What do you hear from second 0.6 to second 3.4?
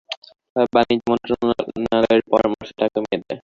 বাণিজ্য মন্ত্রণালয়ের পরামর্শে তা কমিয়ে দেয়।